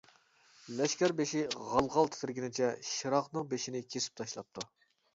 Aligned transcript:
لەشكەر 0.79 1.13
بېشى 1.19 1.43
غال-غال 1.67 2.11
تىترىگىنىچە 2.17 2.73
شىراقنىڭ 2.95 3.49
بېشىنى 3.55 3.87
كېسىپ 3.95 4.21
تاشلاپتۇ. 4.23 4.71